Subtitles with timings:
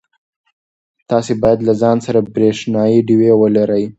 [1.09, 3.83] تاسي باید له ځان سره برېښنایی ډېوې ولرئ.